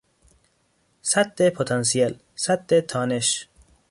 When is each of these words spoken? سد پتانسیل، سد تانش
سد 1.09 1.37
پتانسیل، 1.55 2.13
سد 2.43 2.69
تانش 2.89 3.27